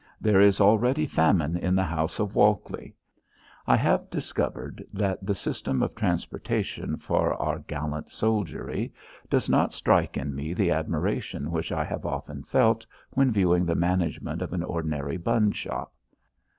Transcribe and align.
There 0.19 0.41
is 0.41 0.59
already 0.59 1.05
famine 1.05 1.55
in 1.55 1.75
the 1.75 1.83
house 1.83 2.17
of 2.19 2.33
Walkley. 2.33 2.95
I 3.67 3.75
have 3.75 4.09
discovered 4.09 4.83
that 4.91 5.23
the 5.23 5.35
system 5.35 5.83
of 5.83 5.93
transportation 5.93 6.97
for 6.97 7.35
our 7.35 7.59
gallant 7.59 8.09
soldiery 8.09 8.95
does 9.29 9.47
not 9.47 9.73
strike 9.73 10.17
in 10.17 10.33
me 10.33 10.53
the 10.55 10.71
admiration 10.71 11.51
which 11.51 11.71
I 11.71 11.83
have 11.83 12.03
often 12.03 12.41
felt 12.41 12.83
when 13.11 13.31
viewing 13.31 13.63
the 13.63 13.75
management 13.75 14.41
of 14.41 14.53
an 14.53 14.63
ordinary 14.63 15.17
bun 15.17 15.51
shop. 15.51 15.93